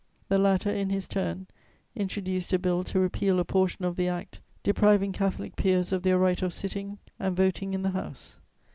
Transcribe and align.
The 0.29 0.39
latter, 0.39 0.71
in 0.71 0.89
his 0.89 1.07
turn, 1.07 1.45
introduced 1.95 2.51
a 2.53 2.57
Bill 2.57 2.83
to 2.85 2.99
repeal 2.99 3.39
a 3.39 3.45
portion 3.45 3.85
of 3.85 3.97
the 3.97 4.07
Act 4.07 4.41
depriving 4.63 5.11
Catholic 5.11 5.55
peers 5.55 5.91
of 5.91 6.01
their 6.01 6.17
right 6.17 6.41
of 6.41 6.53
sitting 6.55 6.97
and 7.19 7.37
voting 7.37 7.75
in 7.75 7.83
the 7.83 7.91
House. 7.91 8.39